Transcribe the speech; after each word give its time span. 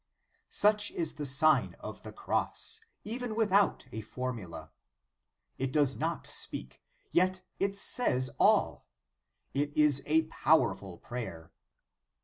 Such 0.49 0.89
is 0.89 1.13
the 1.13 1.27
Sign 1.27 1.75
of 1.79 2.01
the 2.01 2.11
Cross, 2.11 2.79
even 3.03 3.35
without 3.35 3.85
a 3.91 4.01
formula. 4.01 4.71
It 5.59 5.71
does 5.71 5.95
not 5.95 6.25
speak, 6.25 6.81
yet 7.11 7.43
it 7.59 7.77
says 7.77 8.31
all. 8.39 8.87
It 9.53 9.77
is 9.77 10.01
a 10.07 10.23
powerful 10.23 10.97
prayer. 10.97 11.51